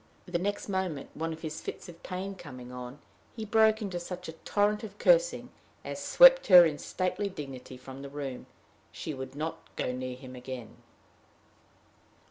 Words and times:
The 0.25 0.39
next 0.39 0.67
moment, 0.67 1.11
one 1.13 1.31
of 1.31 1.41
his 1.43 1.61
fits 1.61 1.87
of 1.87 2.01
pain 2.01 2.33
coming 2.33 2.71
on, 2.71 2.97
he 3.35 3.45
broke 3.45 3.83
into 3.83 3.99
such 3.99 4.27
a 4.27 4.31
torrent 4.33 4.83
of 4.83 4.97
cursing 4.97 5.51
as 5.85 6.03
swept 6.03 6.47
her 6.47 6.65
in 6.65 6.79
stately 6.79 7.29
dignity 7.29 7.77
from 7.77 8.01
the 8.01 8.09
room. 8.09 8.47
She 8.91 9.13
would 9.13 9.35
not 9.35 9.59
go 9.75 9.91
near 9.91 10.15
him 10.15 10.35
again. 10.35 10.77